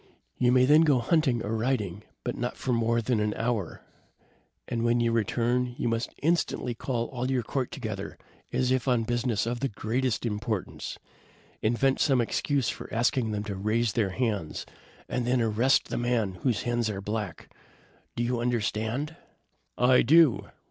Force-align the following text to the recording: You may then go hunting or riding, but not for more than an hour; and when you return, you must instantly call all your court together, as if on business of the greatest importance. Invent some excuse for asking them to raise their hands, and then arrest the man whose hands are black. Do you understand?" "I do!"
You 0.39 0.51
may 0.51 0.65
then 0.65 0.81
go 0.81 0.97
hunting 0.97 1.43
or 1.43 1.55
riding, 1.55 2.01
but 2.23 2.35
not 2.35 2.57
for 2.57 2.73
more 2.73 3.03
than 3.03 3.19
an 3.19 3.35
hour; 3.35 3.83
and 4.67 4.83
when 4.83 4.99
you 4.99 5.11
return, 5.11 5.75
you 5.77 5.87
must 5.87 6.09
instantly 6.23 6.73
call 6.73 7.05
all 7.09 7.29
your 7.29 7.43
court 7.43 7.69
together, 7.69 8.17
as 8.51 8.71
if 8.71 8.87
on 8.87 9.03
business 9.03 9.45
of 9.45 9.59
the 9.59 9.67
greatest 9.69 10.25
importance. 10.25 10.97
Invent 11.61 11.99
some 11.99 12.19
excuse 12.19 12.67
for 12.67 12.91
asking 12.91 13.29
them 13.31 13.43
to 13.43 13.55
raise 13.55 13.93
their 13.93 14.09
hands, 14.09 14.65
and 15.07 15.27
then 15.27 15.39
arrest 15.39 15.89
the 15.89 15.97
man 15.99 16.39
whose 16.41 16.63
hands 16.63 16.89
are 16.89 16.99
black. 16.99 17.47
Do 18.15 18.23
you 18.23 18.39
understand?" 18.39 19.15
"I 19.77 20.01
do!" 20.01 20.47